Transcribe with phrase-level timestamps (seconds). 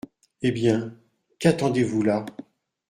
[0.41, 0.97] Eh bien,
[1.37, 2.25] qu’attendez-vous là?